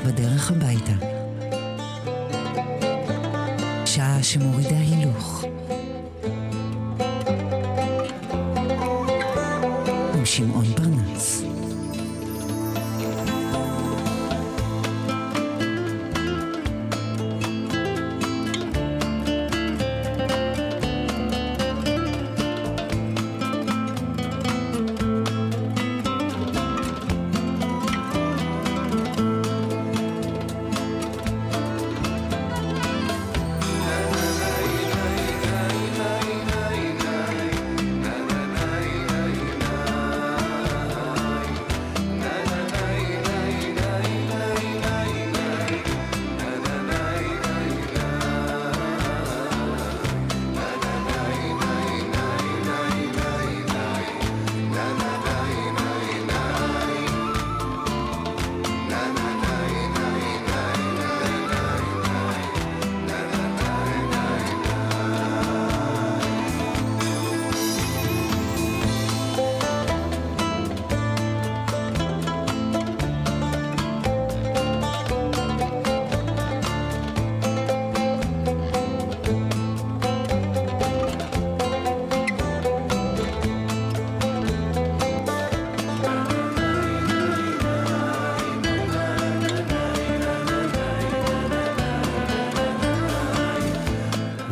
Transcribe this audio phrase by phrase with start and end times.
[0.00, 0.92] בדרך הביתה.
[3.86, 4.76] שעה שמורידה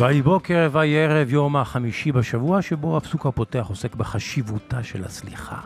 [0.03, 5.61] ויהי בוקר ויהי ערב יום החמישי בשבוע, שבו הפסוק הפותח עוסק בחשיבותה של הסליחה.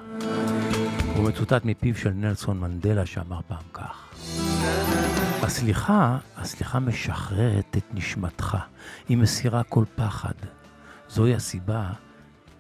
[1.15, 4.15] הוא מצוטט מפיו של נלסון מנדלה שאמר פעם כך:
[5.43, 8.57] הסליחה, הסליחה משחררת את נשמתך,
[9.09, 10.35] היא מסירה כל פחד.
[11.09, 11.85] זוהי הסיבה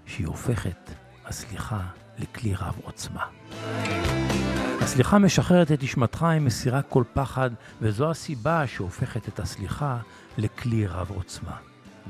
[0.06, 0.90] שהיא הופכת,
[1.26, 1.80] הסליחה,
[2.18, 3.22] לכלי רב עוצמה.
[4.80, 7.50] הסליחה משחררת את נשמתך, היא מסירה כל פחד,
[7.80, 9.98] וזו הסיבה שהופכת את הסליחה
[10.38, 11.56] לכלי רב עוצמה.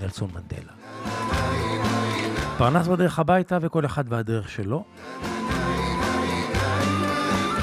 [0.01, 0.73] נלסון מנדלה.
[2.59, 4.85] פרנס בדרך הביתה וכל אחד והדרך שלו.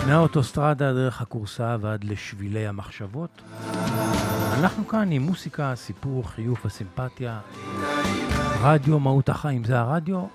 [0.07, 3.41] מהאוטוסטרדה דרך הכורסה ועד לשבילי המחשבות.
[4.59, 7.39] אנחנו כאן עם מוסיקה, סיפור, חיוף וסימפתיה.
[8.61, 10.25] רדיו, מהות החיים, זה הרדיו.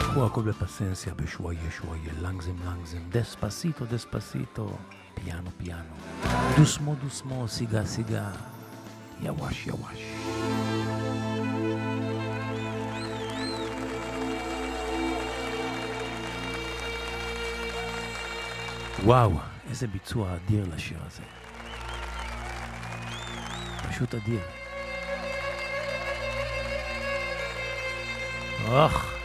[0.00, 4.70] קחו הכל בפסנסיה, בשוואיה, שוואיה, לנגזם, לנגזם, דספסיטו, דספסיטו,
[5.14, 5.94] פיאנו, פיאנו.
[6.56, 8.28] דוסמו, דוסמו, סיגה, סיגה.
[9.24, 9.98] יווש, יווש.
[19.04, 19.32] וואו,
[19.70, 21.22] איזה ביצוע אדיר לשיר הזה.
[23.88, 24.40] פשוט אדיר.
[28.68, 29.23] אוח.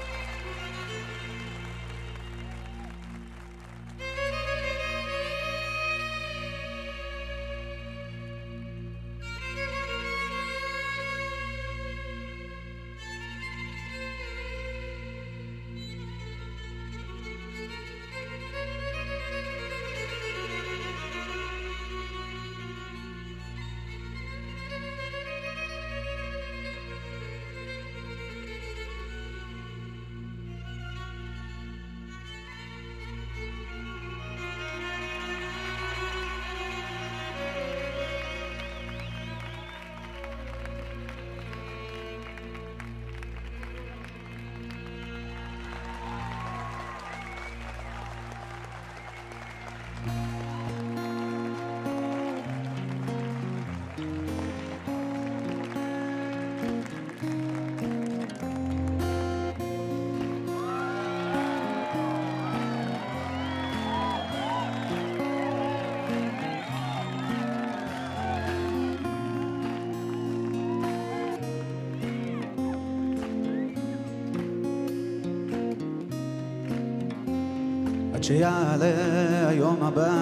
[78.30, 80.14] שיעלה היום הבא,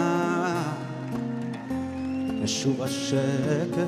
[2.43, 3.87] ישוב השקט.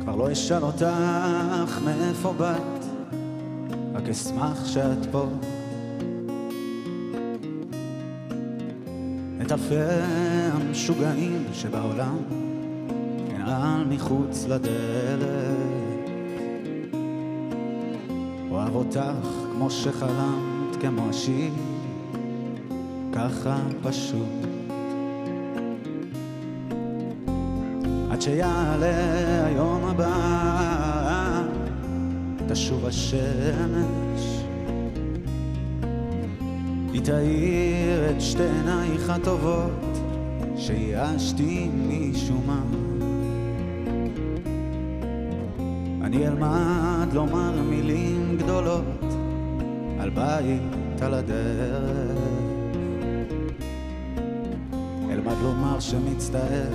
[0.00, 2.84] כבר לא אשאל אותך מאיפה באת,
[3.94, 5.26] רק אשמח שאת פה.
[9.42, 9.74] את אלפי
[10.52, 12.16] המשוגעים שבעולם,
[13.28, 15.30] ננעל מחוץ לדלת.
[18.50, 20.49] אוהב אותך כמו שחלמת,
[20.80, 21.52] כמו השיר,
[23.12, 24.46] ככה פשוט.
[28.10, 31.42] עד שיעלה היום הבא,
[32.48, 34.40] תשוב השמש.
[36.92, 39.98] היא תאיר את שתי עינייך הטובות
[40.56, 42.62] שייאשתי משום מה.
[46.06, 48.84] אני אלמד לומר מילים גדולות
[50.00, 52.18] על בית על הדרך.
[55.10, 56.72] אלמד לומר שמצטער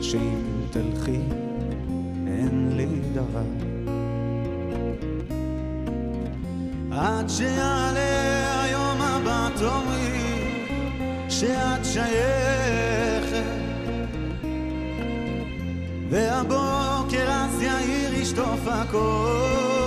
[0.00, 1.20] שאם תלכי
[2.26, 3.50] אין לי דבר.
[6.92, 10.40] עד שיעלה היום הבא תאמרי
[11.28, 13.44] שאת שייכת
[16.10, 19.79] והבוקר אז יאיר ישטוף הכל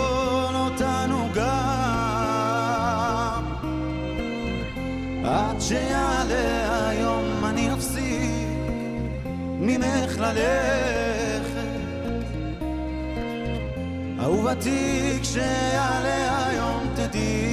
[5.73, 8.47] עד שיעלה היום אני אפסיק
[9.59, 11.53] ממך ללכת.
[14.19, 17.52] אהובתי כשיעלה היום תדעי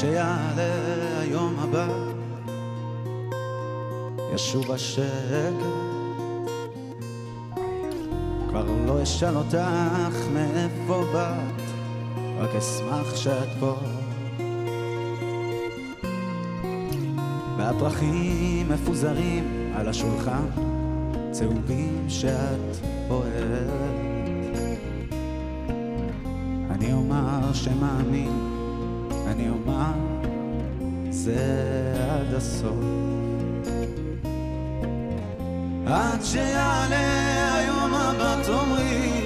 [0.00, 1.88] שיעלה היום הבא
[4.34, 5.64] ישוב השקט.
[8.48, 11.62] כבר לא אשאל אותך מאיפה באת
[12.38, 13.74] רק אשמח שאת פה.
[17.58, 20.44] והפרחים מפוזרים על השולחן
[21.30, 22.76] צהובים שאת
[23.10, 23.70] אוהבת
[26.70, 28.59] אני אומר שמאמין
[29.30, 29.92] אני אומר
[31.10, 31.34] זה
[32.10, 32.84] עד הסוף.
[35.86, 39.22] עד שיעלה היום הבא תאמרי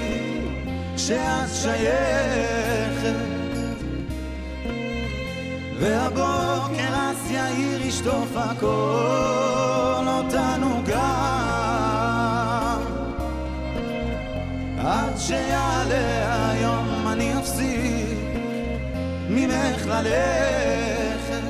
[0.96, 3.14] שאת שייכת.
[5.80, 12.14] והבוקר אז יאיר ישטוף הכל אותנו גם.
[14.78, 16.43] עד שיעלה
[20.02, 21.42] ללכת.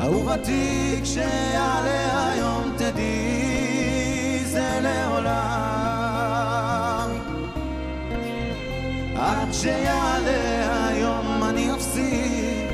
[0.00, 5.86] אהובתי כשיעלה היום תדעי זה לעולם.
[9.16, 12.70] עד שיעלה היום אני אפסיק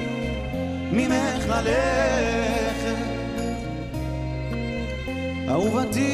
[0.92, 2.96] ממך ללכת.
[5.48, 6.11] אהובתי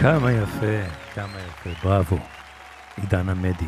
[0.00, 2.18] כמה יפה, כמה יפה, בראבו.
[2.96, 3.66] עידן עמדי.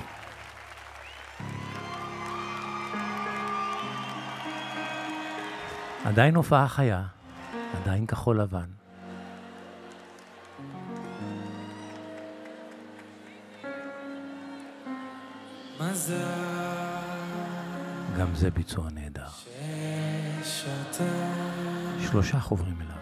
[6.04, 7.02] עדיין הופעה חיה,
[7.76, 8.66] עדיין כחול לבן.
[18.18, 19.28] גם זה ביצוע נהדר.
[22.00, 22.96] שלושה חוברים אליו.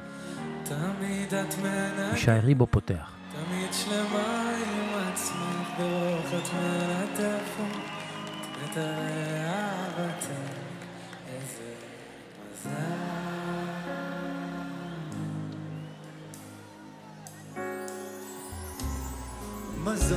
[0.64, 3.20] תמיד את מנקה, ישי ריבו פותח.
[3.71, 7.79] תמיד שלמה עם עצמך, ברוך את מלטפת,
[8.65, 10.27] את אהבתך,
[11.27, 11.75] איזה
[12.53, 13.11] מזל.
[19.85, 20.17] מזל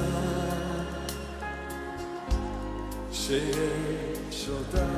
[3.12, 4.93] שיש אותה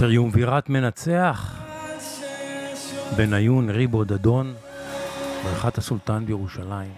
[0.00, 1.62] טריומווירט מנצח,
[3.16, 4.54] בניון ריבו דדון,
[5.44, 6.92] בריכת הסולטן בירושלים,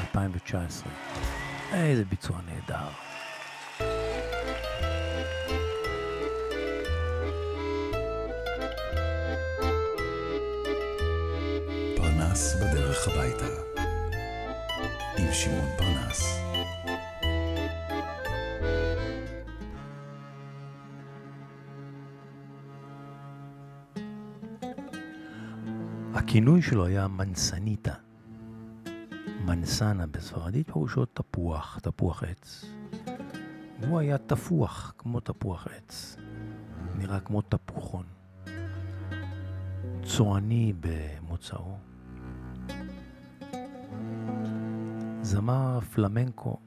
[0.00, 0.92] 2019.
[1.72, 2.31] איזה ביצוע
[26.22, 27.94] הכינוי שלו היה מנסניטה.
[29.44, 32.64] מנסנה בספרדית פירושו תפוח, תפוח עץ.
[33.88, 36.16] הוא היה תפוח כמו תפוח עץ.
[36.98, 38.04] נראה כמו תפוחון.
[40.04, 41.76] צועני במוצאו.
[45.22, 46.60] זמר פלמנקו,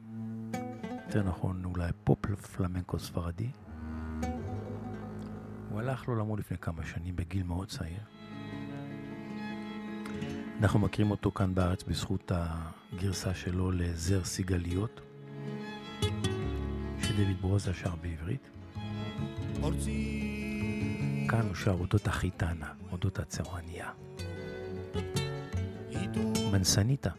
[1.05, 3.49] יותר נכון אולי פופ פלמנקו ספרדי.
[5.69, 8.14] הוא הלך לעולמו לפני כמה שנים בגיל מאוד צעיר.
[10.61, 15.01] אנחנו מכירים אותו כאן בארץ בזכות הגרסה שלו לזר סיגליות,
[17.01, 18.49] שדויד ברוזה שר בעברית.
[21.29, 23.89] כאן הוא שר אודות החיטנה, אודות הצרניה.
[26.51, 27.09] מנסניטה.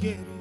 [0.00, 0.37] se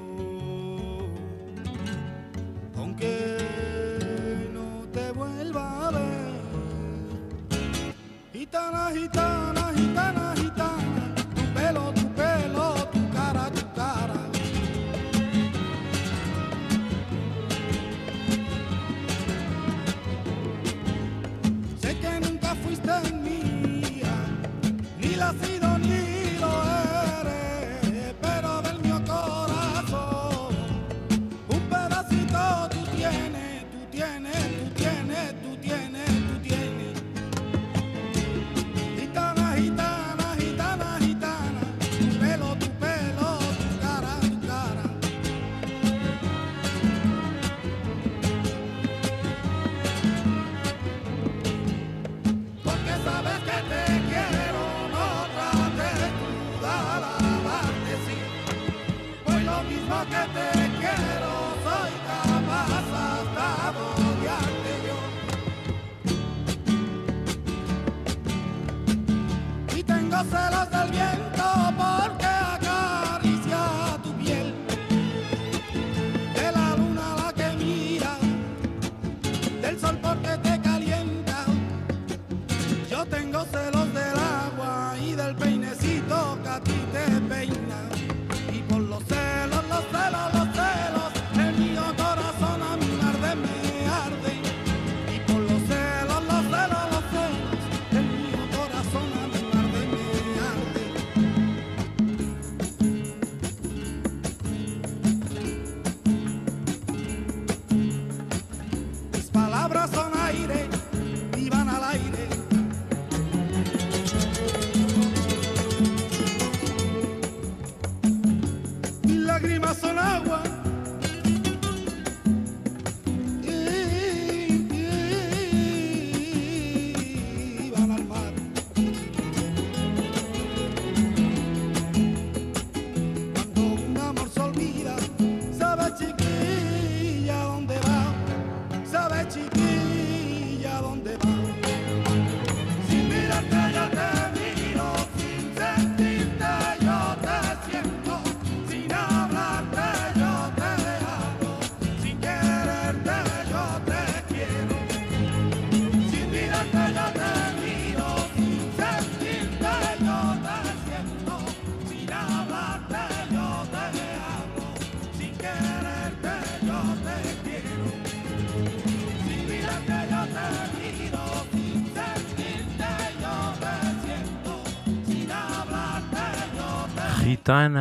[177.48, 177.78] sin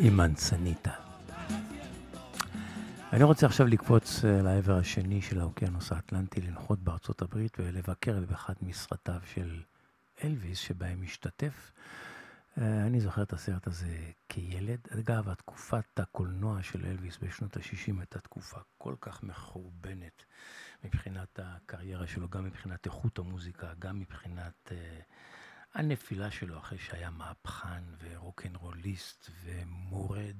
[0.00, 0.90] עם מנצניטה.
[3.12, 8.54] אני רוצה עכשיו לקפוץ אה, לעבר השני של האוקיינוס האטלנטי, לנחות בארצות הברית ולבקר באחד
[8.62, 9.62] מסרטיו של
[10.24, 11.72] אלוויס, שבהם השתתף.
[12.58, 13.96] אה, אני זוכר את הסרט הזה
[14.28, 14.78] כילד.
[14.98, 20.22] אגב, תקופת הקולנוע של אלוויס בשנות ה-60 הייתה תקופה כל כך מחורבנת
[20.86, 25.00] מבחינת הקריירה שלו, גם מבחינת איכות המוזיקה, גם מבחינת אה,
[25.74, 30.36] הנפילה שלו אחרי שהיה מהפכן ורוקנרוליסט ומורד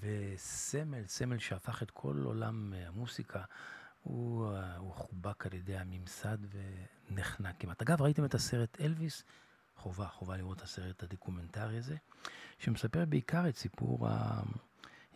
[0.00, 3.44] וסמל, סמל שהפך את כל עולם אה, המוסיקה.
[4.02, 6.38] הוא, אה, הוא חובק על ידי הממסד
[7.10, 7.82] ונחנק כמעט.
[7.82, 9.24] אגב, ראיתם את הסרט אלוויס?
[9.76, 11.96] חובה, חובה לראות את הסרט הדוקומנטרי הזה,
[12.58, 14.08] שמספר בעיקר את סיפור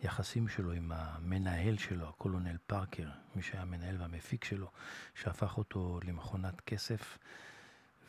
[0.01, 4.71] היחסים שלו עם המנהל שלו, הקולונל פארקר, מי שהיה המנהל והמפיק שלו,
[5.15, 7.17] שהפך אותו למכונת כסף.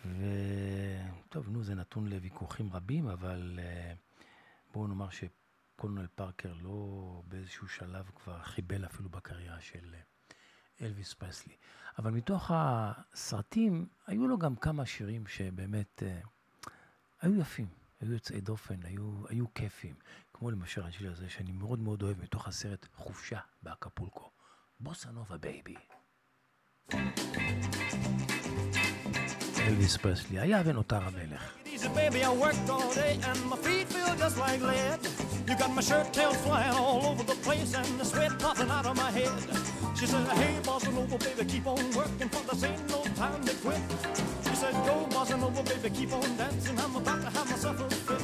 [0.05, 3.93] וטוב, נו, זה נתון לוויכוחים רבים, אבל אה,
[4.73, 10.01] בואו נאמר שקולונל פארקר לא באיזשהו שלב כבר חיבל אפילו בקריירה של אה,
[10.87, 11.55] אלוויס פרסלי.
[11.99, 16.21] אבל מתוך הסרטים, היו לו גם כמה שירים שבאמת אה,
[17.21, 17.67] היו יפים,
[18.01, 19.95] היו יוצאי דופן, היו, היו כיפים.
[20.35, 24.31] כמו למשל השיר הזה שאני מאוד מאוד אוהב מתוך הסרט חופשה באקפולקו.
[24.81, 25.75] בוסה נובה בייבי.
[29.59, 31.55] אלוויס פרסלי היה ונותר המלך.
[31.95, 34.99] Baby, I worked all day and my feet feel just like lead.
[35.49, 38.87] You got my shirt tails flying all over the place and the sweat popping out
[38.91, 39.39] of my head.
[39.99, 43.55] She said, Hey, bossa nova, baby, keep on working, for this ain't no time to
[43.63, 43.83] quit.
[44.59, 46.77] Said, Go, bossa nova, baby, keep on dancing.
[46.81, 48.23] I'm about to have myself a fit.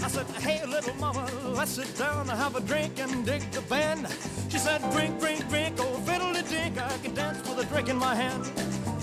[0.00, 3.62] I said, hey, little mama, let's sit down and have a drink and dig the
[3.62, 4.06] band.
[4.48, 7.88] She said, drink, drink, drink, oh, fiddle the dink, I can dance with a drink
[7.88, 8.44] in my hand.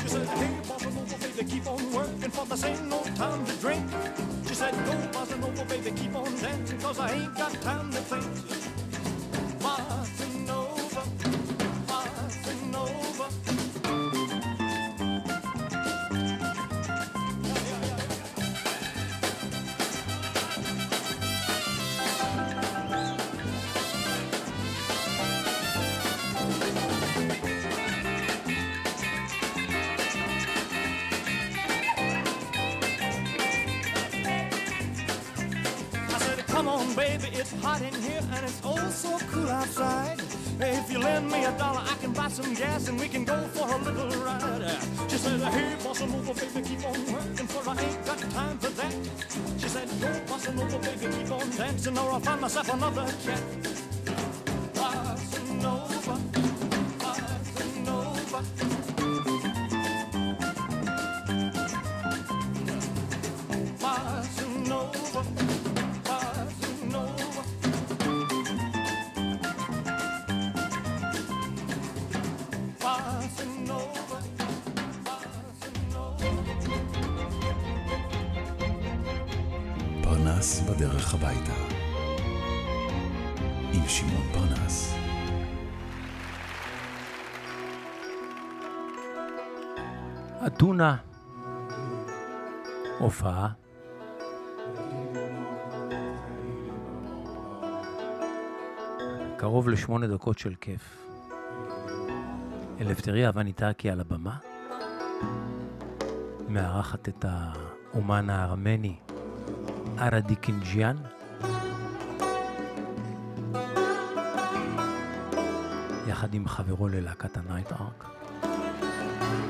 [0.02, 3.54] She said, hey, bossa nova, baby, keep on working, for this ain't no time to
[3.58, 4.37] drink.
[4.58, 8.57] Said, go, bossa nova, baby, keep on dancing, cause I ain't got time to think.
[37.78, 40.20] Hot in here and it's oh so cool outside.
[40.60, 43.38] If you lend me a dollar, I can buy some gas and we can go
[43.54, 44.78] for a little ride.
[45.10, 48.70] She said, hey, bossa nova, baby, keep on working, for I ain't got time for
[48.70, 48.94] that.
[49.60, 53.77] She said, go, bossa nova, baby, keep on dancing, or I'll find myself another cat.
[99.88, 101.08] קרוב לשמונה דקות של כיף.
[102.82, 104.38] אלפתריה ארבניטקי על הבמה,
[106.48, 108.96] מארחת את האומן הארמני
[110.00, 110.96] ארדי קינג'יאן.
[116.08, 118.06] יחד עם חברו ללהקת הנייט ארק,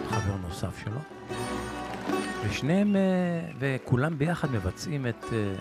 [0.10, 1.00] חבר נוסף שלו.
[2.46, 3.02] ושניהם, אה,
[3.60, 5.54] וכולם ביחד מבצעים את אה,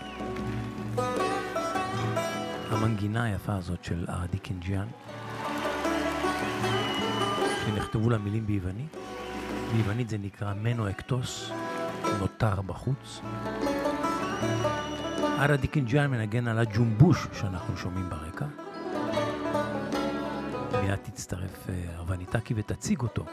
[2.77, 4.87] המנגינה היפה הזאת של ארה דינקג'יאן,
[7.67, 8.97] שנכתבו לה מילים ביוונית.
[9.73, 11.51] ביוונית זה נקרא מנו אקטוס,
[12.21, 13.21] נותר בחוץ.
[15.39, 18.47] ארה דינקג'יאן מנגן על הג'ומבוש שאנחנו שומעים ברקע.
[20.83, 23.25] מיד תצטרף ארבניטקי ותציג אותו.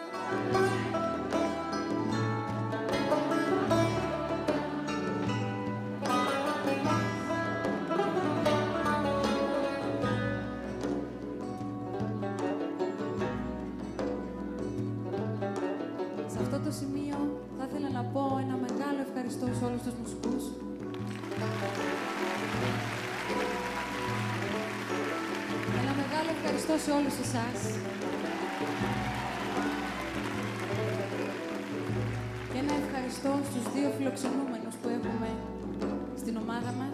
[16.79, 17.17] Σημείο
[17.57, 20.43] θα ήθελα να πω ένα μεγάλο ευχαριστώ σε όλους τους μουσικούς.
[25.81, 27.59] Ένα μεγάλο ευχαριστώ σε όλους εσάς.
[32.51, 35.29] Και ένα ευχαριστώ στους δύο φιλοξενούμενους που έχουμε
[36.21, 36.92] στην ομάδα μας.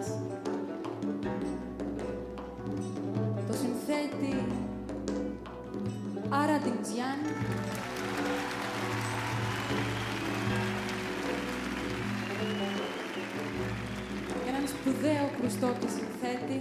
[15.00, 16.58] Σπουδαίο κρουστό και συνθέτη,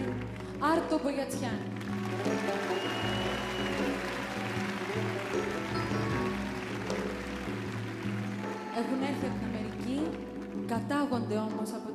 [0.71, 1.59] Άρτο Μπογιατσιάν.
[8.79, 9.99] Έχουν έρθει από την Αμερική,
[10.73, 11.89] κατάγονται όμως από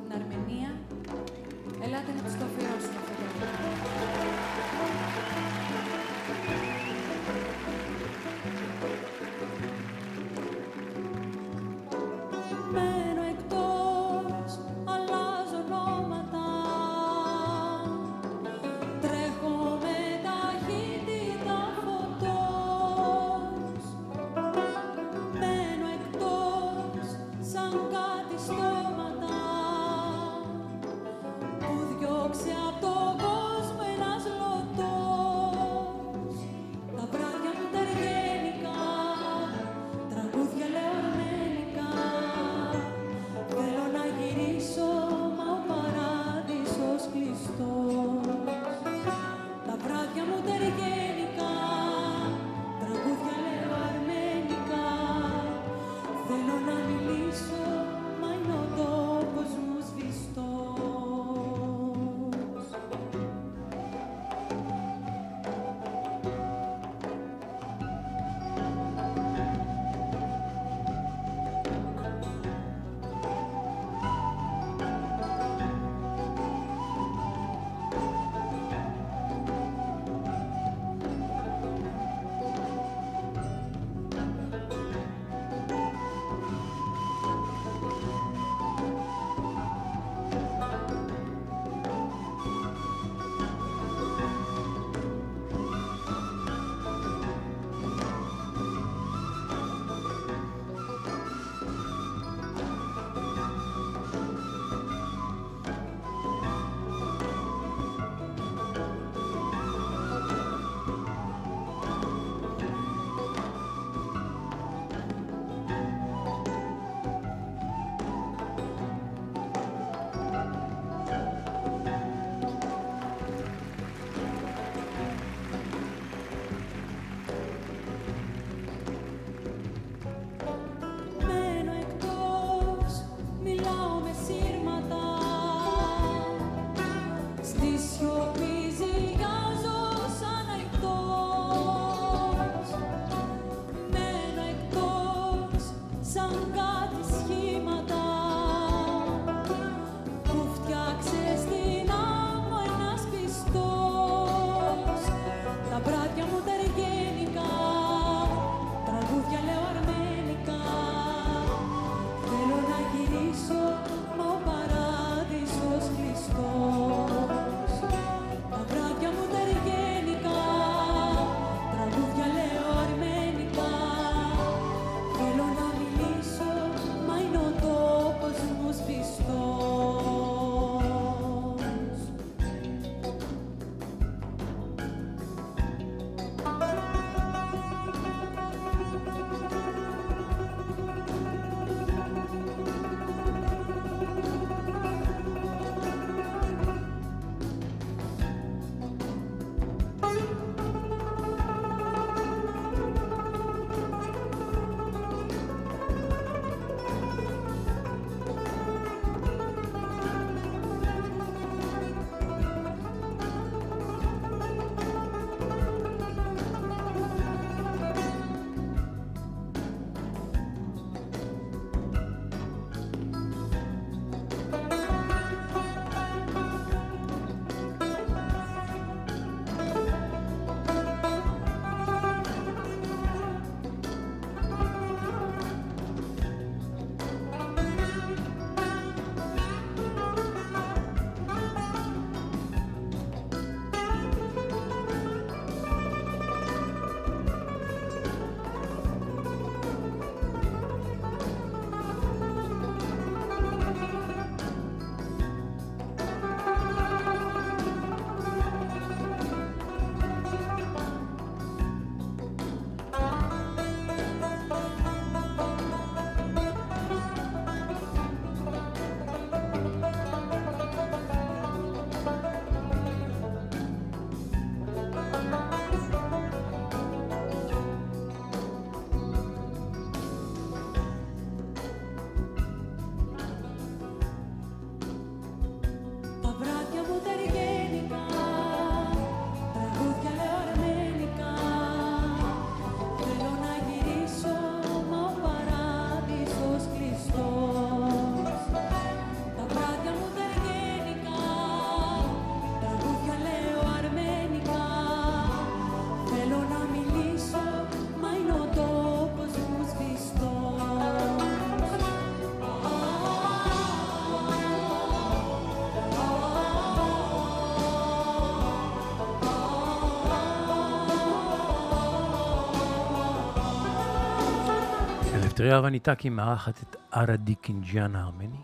[325.45, 328.37] טריה ארבניטקי מארחת את ארה דינקג'יאן הארמני.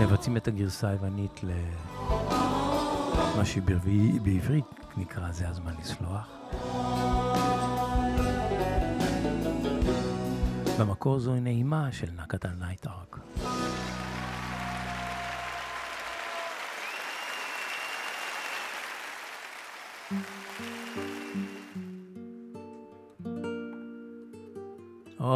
[0.00, 1.40] מבצעים את הגרסה היוונית
[3.34, 4.64] למה שבעברית
[4.96, 6.28] נקרא זה הזמן לסלוח.
[10.80, 13.17] במקור זוהי נעימה של להקת נייט ארק.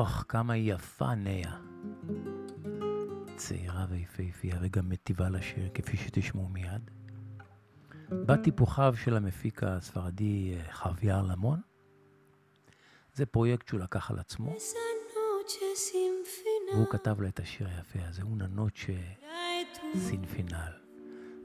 [0.03, 1.57] אוח, כמה יפה נאה.
[3.37, 6.91] צעירה ויפהפייה וגם מטיבה לשיר, כפי שתשמעו מיד.
[8.09, 11.61] בת טיפוחיו של המפיק הספרדי אה, חוויאר למון.
[13.15, 14.55] זה פרויקט שהוא לקח על עצמו,
[16.73, 18.99] והוא כתב לה את השיר היפה הזה, אונה נוטשה
[19.95, 20.73] סין פינל.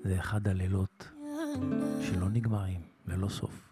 [0.04, 1.10] זה אחד הלילות
[2.02, 3.70] שלא נגמרים, ללא סוף.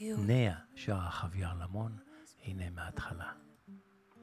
[0.00, 1.96] נאה שרה חוויאר למון,
[2.44, 3.44] הנה מההתחלה.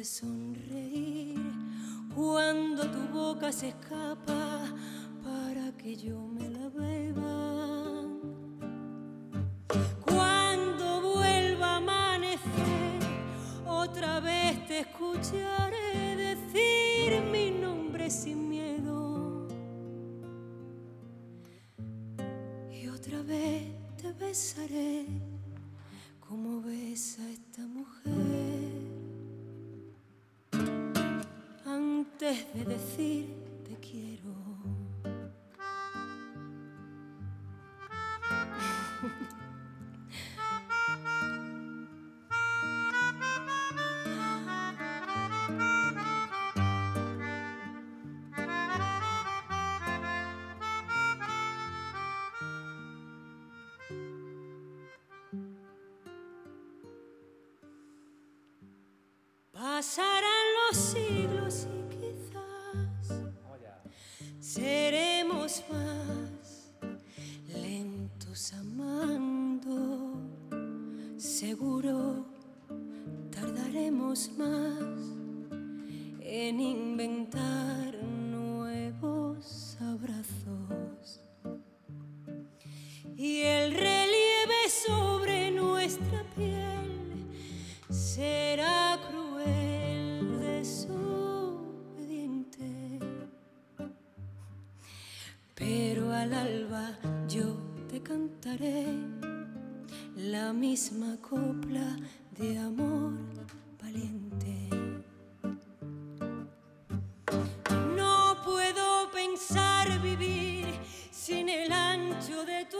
[0.00, 1.38] de sonreír
[2.14, 4.64] cuando tu boca se escapa
[5.22, 8.06] para que yo me la beba.
[10.00, 12.98] Cuando vuelva a amanecer,
[13.66, 19.48] otra vez te escucharé decir mi nombre sin miedo.
[22.72, 23.64] Y otra vez
[23.98, 25.19] te besaré.
[32.30, 33.26] vez de decir
[33.64, 34.30] te quiero.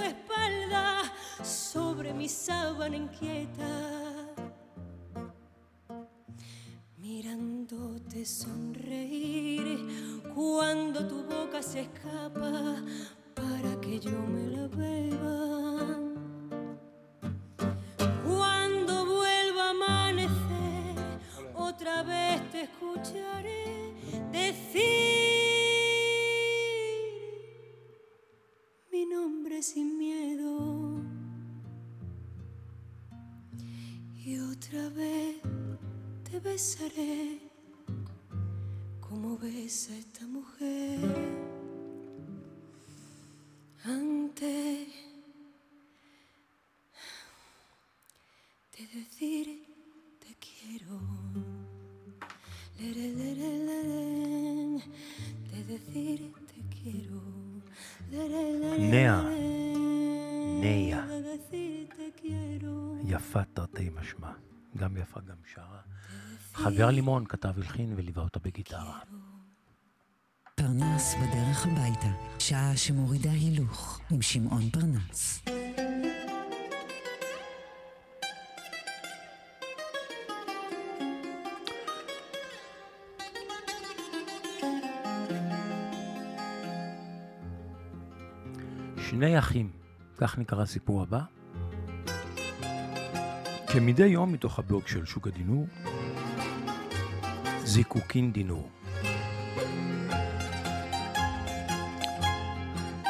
[0.07, 1.03] Espalda
[1.43, 3.69] sobre mi sábana inquieta.
[6.99, 12.77] Mirándote sonreír cuando tu boca se escapa
[64.81, 65.81] גם יפה, גם שרה.
[66.55, 68.99] חבר לימון כתב, הלחין וליווה אותה בגיטרה.
[70.55, 72.09] פרנס בדרך הביתה,
[72.39, 75.43] שעה שמורידה הילוך עם שמעון פרנס.
[89.11, 89.71] שני אחים,
[90.17, 91.40] כך נקרא הסיפור הבא.
[93.73, 95.67] כמדי יום מתוך הבלוג של שוק הדינור,
[97.65, 98.71] זיקוקין דינור.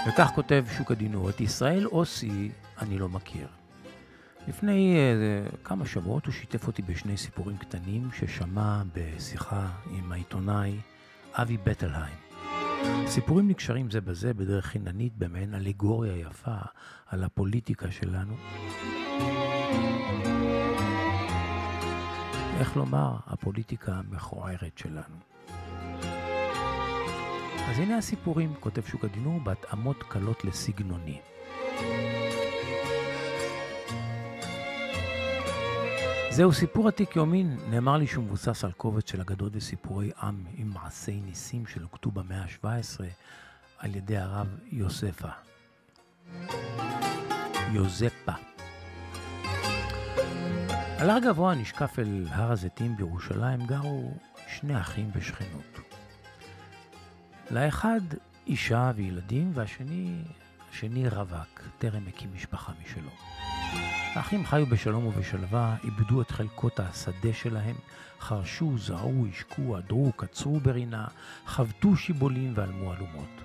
[0.08, 3.46] וכך כותב שוק הדינור, את ישראל אוסי אני לא מכיר.
[4.48, 10.76] לפני uh, כמה שבועות הוא שיתף אותי בשני סיפורים קטנים ששמע בשיחה עם העיתונאי
[11.34, 12.18] אבי בטלהיים.
[13.06, 16.56] סיפורים נקשרים זה בזה בדרך חיננית במעין אלגוריה יפה
[17.06, 18.34] על הפוליטיקה שלנו.
[22.60, 25.16] איך לומר, הפוליטיקה המכוערת שלנו.
[27.70, 31.20] אז הנה הסיפורים, כותב שוק הדינור, בהתאמות קלות לסגנוני.
[36.30, 40.70] זהו סיפור עתיק יומין, נאמר לי שהוא מבוסס על קובץ של אגדות וסיפורי עם עם
[40.74, 43.00] מעשי ניסים שלוקטו במאה ה-17
[43.78, 45.28] על ידי הרב יוספה.
[47.72, 48.49] יוזפה.
[51.00, 54.12] על הר גבוה נשקף אל הר הזיתים בירושלים גרו
[54.48, 55.80] שני אחים בשכנות.
[57.50, 58.00] לאחד
[58.46, 60.22] אישה וילדים והשני,
[60.70, 63.10] השני רווק, טרם הקים משפחה משלו.
[64.14, 67.76] האחים חיו בשלום ובשלווה, איבדו את חלקות השדה שלהם,
[68.20, 71.06] חרשו, זרעו, השקו, עדרו, קצרו ברינה,
[71.46, 73.40] חבטו שיבולים ועלמו אלומות.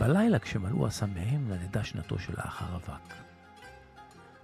[0.00, 3.12] בלילה כשמלאו אסמיהם ללידה שנתו של האח הרווק.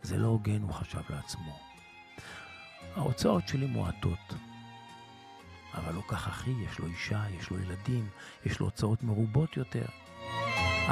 [0.03, 1.68] זה לא הוגן, הוא חשב לעצמו.
[2.97, 4.35] ההוצאות שלי מועטות.
[5.75, 8.09] אבל לא כך אחי, יש לו אישה, יש לו ילדים,
[8.47, 9.85] יש לו הוצאות מרובות יותר.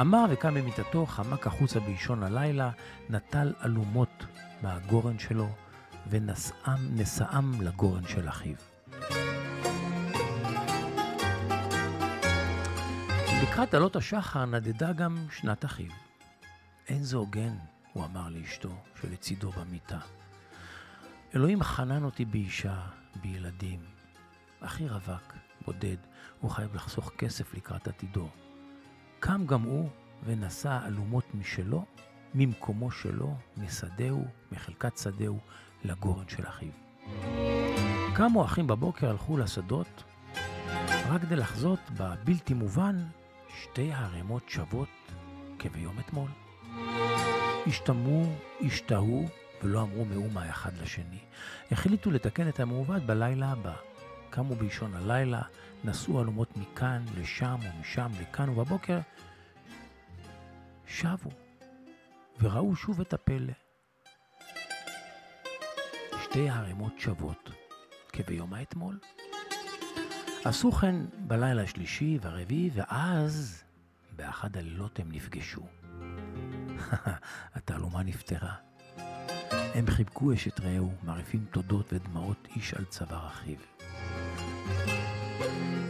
[0.01, 2.71] אמר וקם ממיטתו, חמק החוצה באישון הלילה,
[3.09, 4.25] נטל אלומות
[4.61, 5.49] מהגורן שלו,
[6.09, 8.55] ונשאם לגורן של אחיו.
[13.43, 15.91] לקראת עלות השחר נדדה גם שנת אחיו.
[16.87, 17.55] אין זה הוגן,
[17.93, 18.69] הוא אמר לאשתו,
[19.01, 19.99] שלצידו במיטה.
[21.37, 22.81] אלוהים חנן אותי באישה,
[23.21, 23.79] בילדים.
[24.59, 25.33] אחי רווק,
[25.65, 25.97] בודד,
[26.41, 28.29] הוא חייב לחסוך כסף לקראת עתידו.
[29.19, 29.89] קם גם הוא
[30.23, 31.85] ונשא אלומות משלו,
[32.33, 35.39] ממקומו שלו, משדהו, מחלקת שדהו,
[35.83, 36.71] לגורן של אחיו.
[38.15, 40.03] קמו אחים בבוקר, הלכו לשדות,
[41.09, 42.95] רק כדי לחזות בבלתי מובן
[43.61, 44.89] שתי ערימות שוות
[45.59, 46.29] כביום אתמול.
[47.67, 48.23] השתמו,
[48.61, 49.25] השתהו,
[49.63, 51.19] ולא אמרו מאומה אחד לשני.
[51.71, 53.75] החליטו לתקן את המעוות בלילה הבא.
[54.29, 55.41] קמו באישון הלילה,
[55.83, 58.99] נשאו אלומות מכאן לשם ומשם לכאן, ובבוקר
[60.87, 61.29] שבו
[62.41, 63.53] וראו שוב את הפלא.
[66.23, 67.49] שתי הערימות שוות
[68.13, 68.99] כביום האתמול.
[70.45, 73.63] עשו כן בלילה השלישי והרביעי, ואז
[74.15, 75.61] באחד הלילות הם נפגשו.
[77.55, 78.55] התעלומה נפתרה.
[79.51, 83.57] הם חיבקו אשת רעהו, מרעיפים תודות ודמעות איש על צוואר אחיו.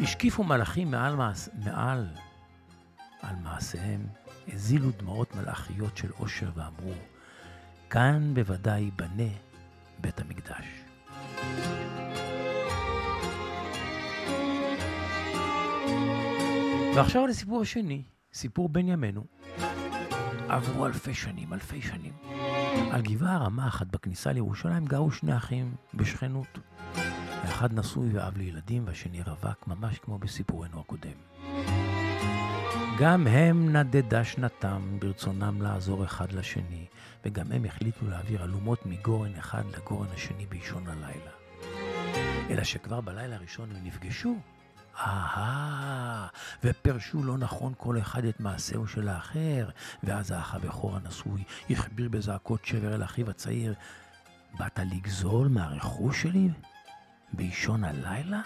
[0.02, 1.50] השקיפו מלאכים מעל, מעש...
[1.66, 2.08] מעל
[3.22, 4.08] על מעשיהם,
[4.54, 6.94] הזילו דמעות מלאכיות של אושר ואמרו,
[7.90, 9.30] כאן בוודאי ייבנה
[10.00, 10.66] בית המקדש.
[16.96, 18.04] ועכשיו לסיפור השני,
[18.34, 19.24] סיפור בן ימינו.
[20.50, 22.14] עברו אלפי שנים, אלפי שנים.
[22.92, 26.60] על גבעה רמה אחת בכניסה לירושלים גרו שני אחים בשכנות.
[27.32, 31.18] האחד נשוי ואב לילדים והשני רווק, ממש כמו בסיפורנו הקודם.
[33.00, 36.86] גם הם נדדה שנתם ברצונם לעזור אחד לשני,
[37.26, 41.32] וגם הם החליטו להעביר אלומות מגורן אחד לגורן השני באישון הלילה.
[42.50, 44.36] אלא שכבר בלילה הראשון הם נפגשו,
[45.00, 46.28] אהה,
[46.64, 49.70] ופרשו לא נכון כל אחד את מעשהו של האחר,
[50.04, 53.74] ואז האח הבכור הנשוי הכביר בזעקות שבר אל אחיו הצעיר,
[54.60, 56.50] באת לגזול מהרכוש שלי
[57.34, 58.42] באישון הלילה?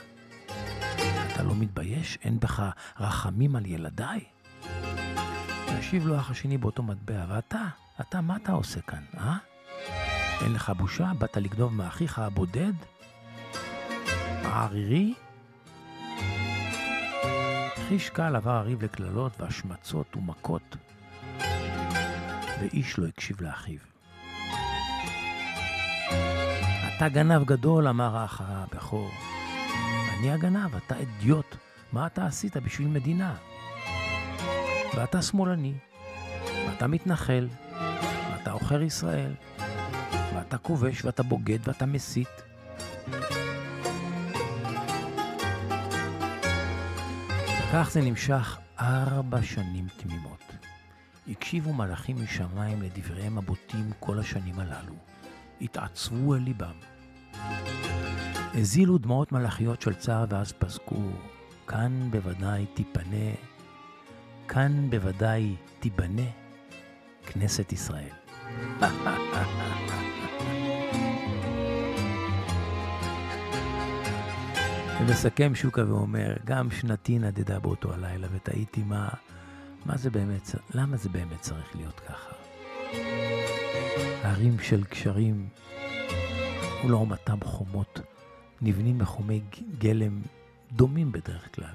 [1.34, 2.18] אתה לא מתבייש?
[2.24, 2.64] אין בך
[3.00, 4.24] רחמים על ילדיי?
[5.68, 7.64] השיב לו האח השני באותו מטבע, ואתה,
[8.02, 9.38] אתה, מה אתה עושה כאן, אה?
[10.42, 11.12] אין לך בושה?
[11.20, 12.74] באת לגנוב מאחיך הבודד?
[14.44, 15.14] הערירי?
[17.92, 20.76] חיש קל עבר הריב לקללות והשמצות ומכות,
[22.60, 23.80] ואיש לא הקשיב לאחיו.
[26.98, 29.10] אתה גנב גדול, אמר האח הבכור.
[30.20, 31.56] אני הגנב, אתה אדיוט.
[31.92, 33.36] מה אתה עשית בשביל מדינה?
[34.96, 35.74] ואתה שמאלני,
[36.68, 37.48] ואתה מתנחל,
[38.32, 39.34] ואתה עוכר ישראל,
[40.36, 42.51] ואתה כובש, ואתה בוגד, ואתה מסית.
[47.72, 50.44] וכך זה נמשך ארבע שנים תמימות.
[51.28, 54.94] הקשיבו מלאכים משמיים לדבריהם הבוטים כל השנים הללו.
[55.62, 56.74] התעצבו אל ליבם.
[58.54, 61.10] הזילו דמעות מלאכיות של צער ואז פסקו,
[61.68, 63.32] כאן בוודאי תיפנה,
[64.48, 66.28] כאן בוודאי תיבנה
[67.26, 68.14] כנסת ישראל.
[75.02, 79.10] ומסכם שוקה ואומר, גם שנתי נדדה באותו הלילה, ותהיתי מה,
[79.86, 82.34] מה זה באמת, למה זה באמת צריך להיות ככה?
[84.24, 85.50] הרים של גשרים
[86.86, 88.00] ולעומתם חומות
[88.62, 89.42] נבנים מחומי
[89.78, 90.22] גלם
[90.72, 91.74] דומים בדרך כלל.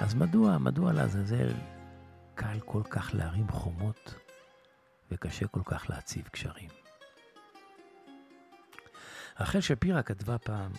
[0.00, 1.52] אז מדוע, מדוע לעזאזל
[2.34, 4.14] קל כל כך להרים חומות
[5.10, 6.68] וקשה כל כך להציב גשרים?
[9.40, 10.70] רחל שפירא כתבה פעם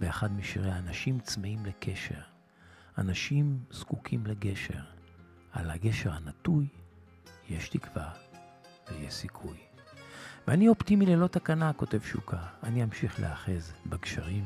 [0.00, 2.20] באחד משיריה, אנשים צמאים לקשר,
[2.98, 4.98] אנשים זקוקים לגשר.
[5.52, 6.66] על הגשר הנטוי
[7.48, 8.10] יש תקווה
[8.88, 9.58] ויש סיכוי.
[10.48, 12.46] ואני אופטימי ללא תקנה, כותב שוקה.
[12.62, 14.44] אני אמשיך להאחז בגשרים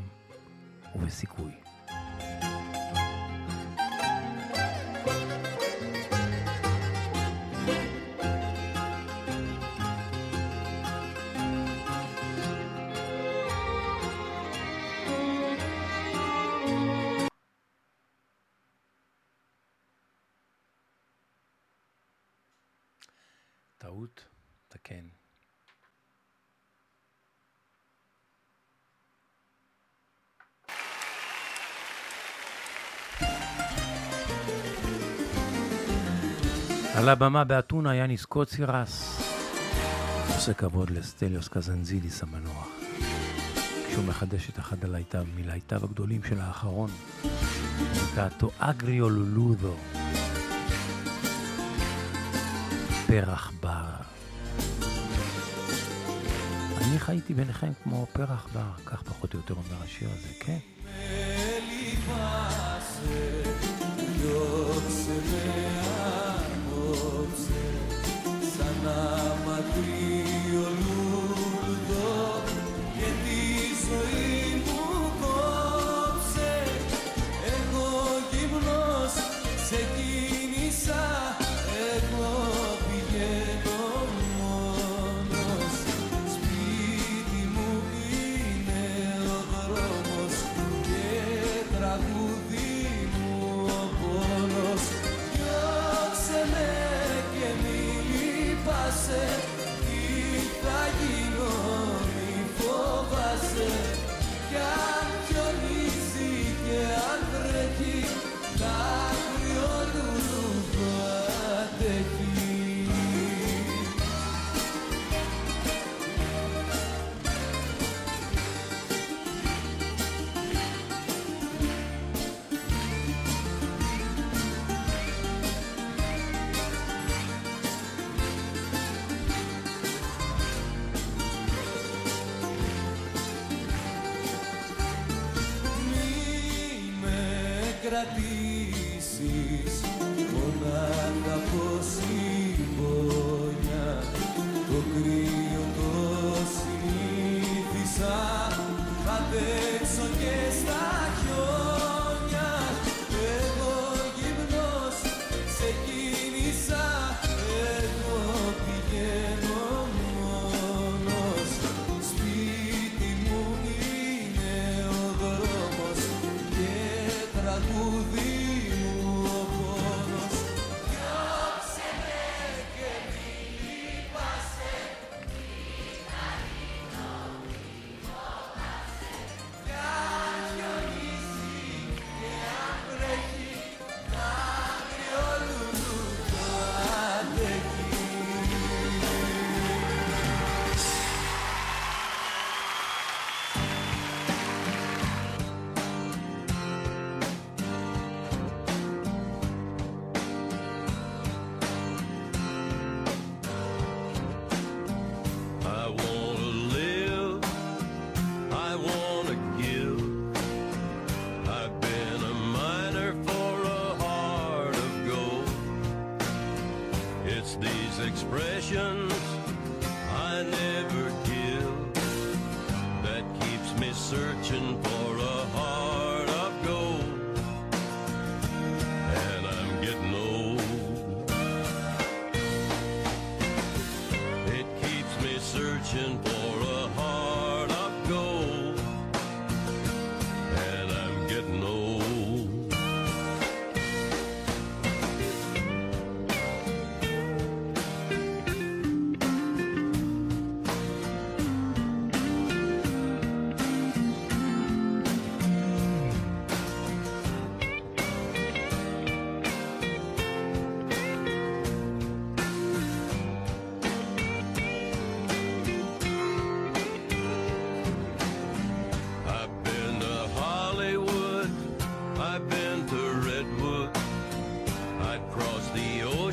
[0.95, 1.62] ובסיכוי.
[37.13, 39.21] הבמה באתונה יאניס קוצירס.
[40.35, 42.69] עושה כבוד לסטליוס קזנזיליס המנוח.
[43.89, 46.91] כשהוא מחדש את אחד הלהיטיו מלהיטיו הגדולים של האחרון
[48.05, 49.75] נקראתו אגריו לולודו.
[53.07, 53.95] פרח בר.
[56.79, 60.59] אני חייתי ביניכם כמו פרח בר, כך פחות או יותר אומר השיר הזה, כן?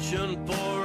[0.09, 0.78] For.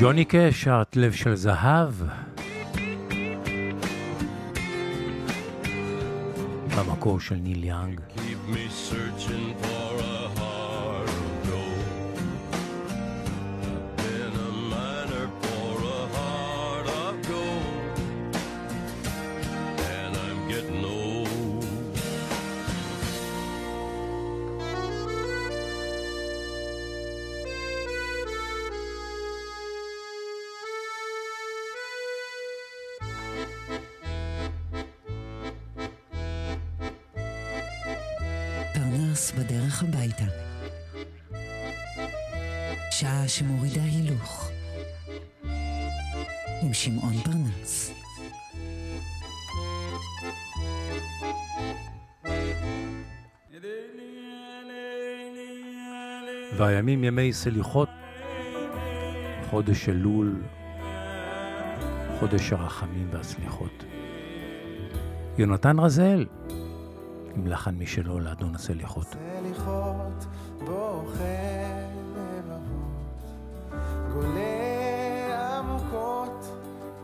[0.00, 1.92] ג'וני קאש, שרת לב של זהב.
[6.76, 8.00] במקור של ניל יאנג.
[8.16, 9.89] Keep me searching for
[56.60, 57.88] והימים ימי סליחות,
[59.50, 60.42] חודש אלול,
[62.18, 63.84] חודש הרחמים והסליחות.
[65.38, 66.26] יונתן רזאל,
[67.36, 69.06] עם לחן משלו לאדון הסליחות.
[69.06, 70.26] סליחות
[70.58, 71.86] בוחר
[72.38, 73.22] לבבות,
[74.12, 76.44] גולה עמוקות,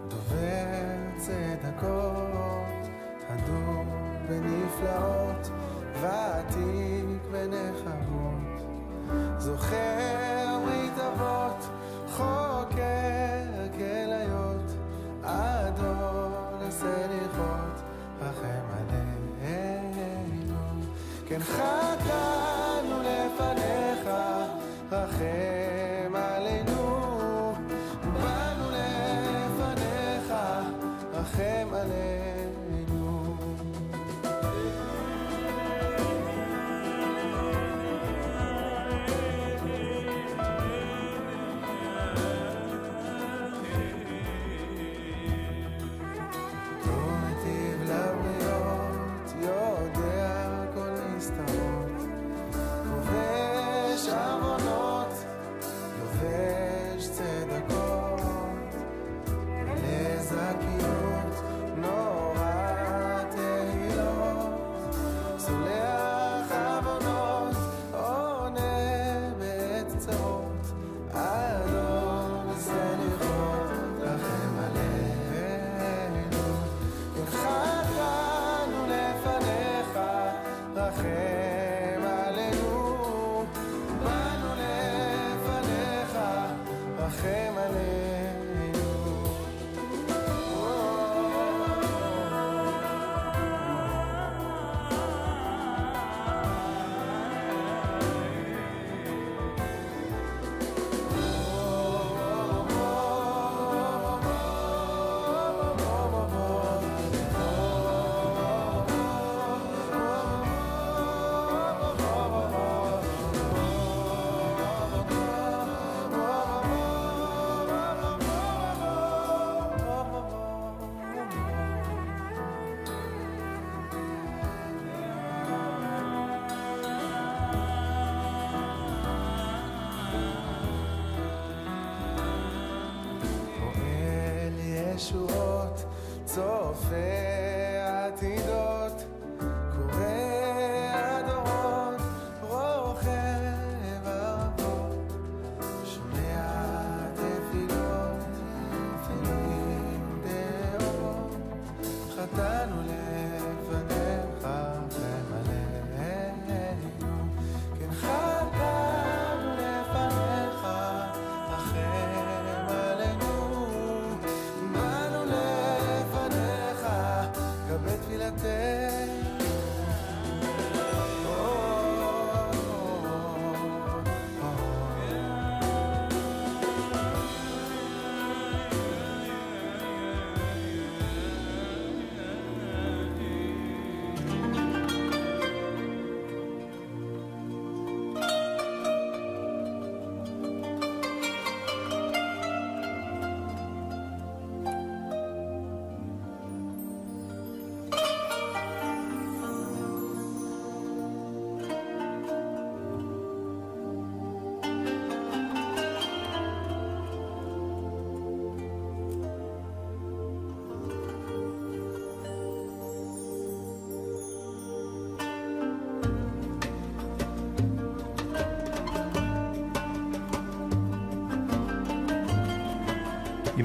[0.08, 0.66] דובר
[1.16, 2.88] צדקות,
[3.28, 3.84] הדור
[4.28, 5.15] בנפלאות.
[9.56, 10.45] mujer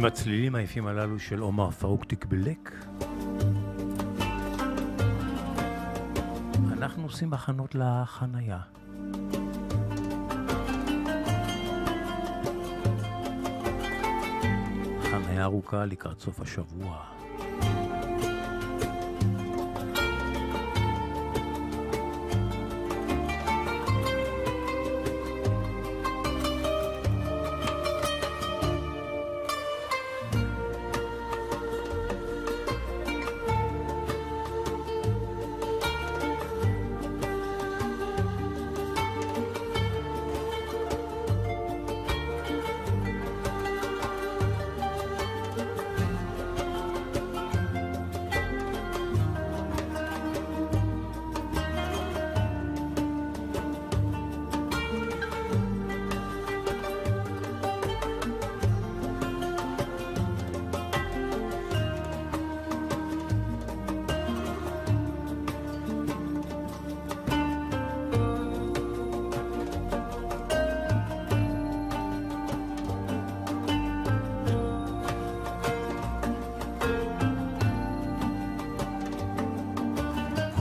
[0.02, 2.72] עם הצלילים היפים הללו של עומר פרוק תקבלק,
[6.72, 8.60] אנחנו עושים הכנות לחנייה.
[15.02, 17.21] חנייה ארוכה לקראת סוף השבוע.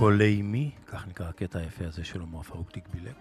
[0.01, 3.17] קולי מי, כך נקרא הקטע היפה הזה של עומר פרוק תקבילק.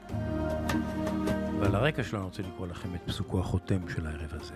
[1.59, 4.53] ועל הרקע שלו אני רוצה לקרוא לכם את פסוקו החותם של הערב הזה.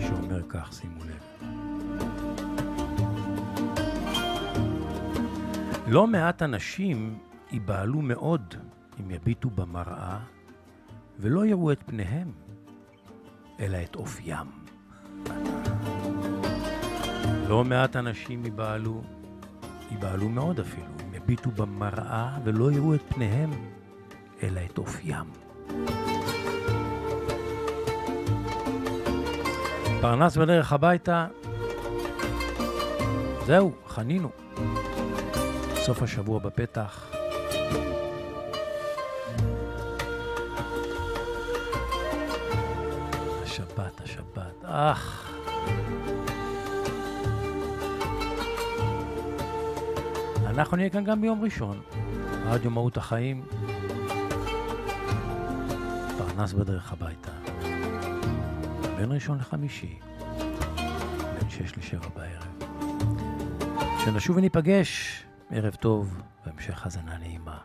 [0.00, 1.48] שאומר כך, שימו לב.
[5.88, 7.18] לא מעט אנשים
[7.52, 8.54] ייבהלו מאוד
[9.00, 10.18] אם יביטו במראה
[11.18, 12.32] ולא יראו את פניהם,
[13.60, 14.65] אלא את אופיים.
[17.48, 19.02] לא מעט אנשים ייבהלו,
[19.90, 23.50] ייבהלו מאוד אפילו, הם יביטו במראה ולא יראו את פניהם,
[24.42, 25.24] אלא את אופיים.
[30.00, 31.26] פרנס בדרך הביתה,
[33.46, 34.28] זהו, חנינו.
[35.74, 37.10] סוף השבוע בפתח.
[43.42, 45.25] השבת, השבת, אך.
[50.56, 51.80] אנחנו נהיה כאן גם ביום ראשון.
[52.44, 53.44] רדיו מהות החיים.
[56.18, 57.30] פרנס בדרך הביתה.
[58.96, 59.98] בין ראשון לחמישי.
[61.38, 62.70] בין שש לשבע בערב.
[64.04, 65.22] שנשוב וניפגש.
[65.50, 67.58] ערב טוב והמשך האזנה נעימה.